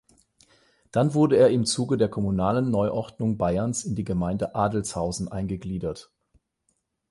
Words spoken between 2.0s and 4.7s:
kommunalen Neuordnung Bayerns in die Gemeinde